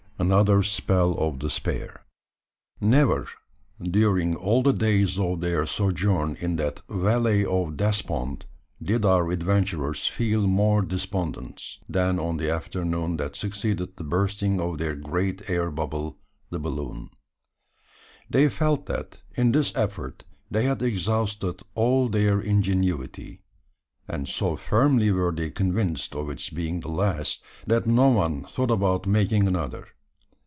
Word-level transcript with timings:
ANOTHER 0.21 0.61
SPELL 0.61 1.13
OF 1.17 1.39
DESPAIR. 1.39 2.03
Never, 2.79 3.27
during 3.81 4.35
all 4.35 4.61
the 4.61 4.71
days 4.71 5.17
of 5.17 5.41
their 5.41 5.65
sojourn 5.65 6.37
in 6.39 6.57
that 6.57 6.83
"Valley 6.87 7.43
of 7.43 7.75
Despond," 7.75 8.45
did 8.79 9.03
our 9.03 9.31
adventurers 9.31 10.05
feel 10.05 10.45
more 10.45 10.83
despondence, 10.83 11.79
than 11.89 12.19
on 12.19 12.37
the 12.37 12.51
afternoon 12.53 13.17
that 13.17 13.35
succeeded 13.35 13.97
the 13.97 14.03
bursting 14.03 14.61
of 14.61 14.77
their 14.77 14.93
great 14.95 15.49
air 15.49 15.71
bubble 15.71 16.19
the 16.51 16.59
balloon. 16.59 17.09
They 18.29 18.47
felt 18.47 18.85
that 18.85 19.21
in 19.35 19.51
this 19.51 19.75
effort, 19.75 20.23
they 20.51 20.65
had 20.65 20.83
exhausted 20.83 21.63
all 21.73 22.07
their 22.09 22.39
ingenuity; 22.39 23.41
and 24.07 24.27
so 24.29 24.55
firmly 24.55 25.09
were 25.09 25.31
they 25.31 25.49
convinced 25.49 26.13
of 26.13 26.29
its 26.29 26.51
being 26.51 26.81
the 26.81 26.89
last, 26.89 27.41
that 27.65 27.87
no 27.87 28.09
one 28.09 28.43
thought 28.43 28.69
about 28.69 29.07
making 29.07 29.47
another. 29.47 29.87